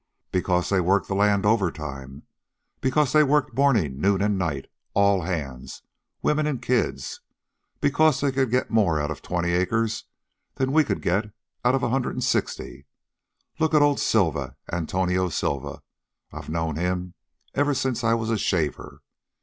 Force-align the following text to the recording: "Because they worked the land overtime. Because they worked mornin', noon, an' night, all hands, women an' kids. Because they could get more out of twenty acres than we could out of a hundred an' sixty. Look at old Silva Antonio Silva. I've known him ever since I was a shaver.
"Because 0.31 0.69
they 0.69 0.81
worked 0.81 1.07
the 1.09 1.13
land 1.13 1.45
overtime. 1.45 2.23
Because 2.79 3.13
they 3.13 3.23
worked 3.23 3.53
mornin', 3.55 4.01
noon, 4.01 4.19
an' 4.23 4.35
night, 4.35 4.65
all 4.95 5.21
hands, 5.21 5.83
women 6.23 6.47
an' 6.47 6.57
kids. 6.57 7.21
Because 7.81 8.19
they 8.19 8.31
could 8.31 8.49
get 8.49 8.71
more 8.71 8.99
out 8.99 9.11
of 9.11 9.21
twenty 9.21 9.51
acres 9.51 10.05
than 10.55 10.71
we 10.71 10.83
could 10.83 11.05
out 11.63 11.75
of 11.75 11.83
a 11.83 11.89
hundred 11.89 12.15
an' 12.15 12.21
sixty. 12.21 12.87
Look 13.59 13.75
at 13.75 13.83
old 13.83 13.99
Silva 13.99 14.55
Antonio 14.73 15.29
Silva. 15.29 15.83
I've 16.33 16.49
known 16.49 16.77
him 16.77 17.13
ever 17.53 17.75
since 17.75 18.03
I 18.03 18.15
was 18.15 18.31
a 18.31 18.39
shaver. 18.39 19.03